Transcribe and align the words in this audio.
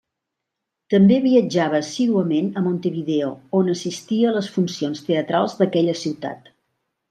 També 0.93 1.17
viatjava 1.25 1.77
assíduament 1.81 2.49
a 2.61 2.65
Montevideo, 2.69 3.29
on 3.61 3.71
assistia 3.77 4.33
a 4.33 4.35
les 4.41 4.51
funcions 4.57 5.07
teatrals 5.11 5.59
d'aquella 5.61 5.99
ciutat. 6.05 6.55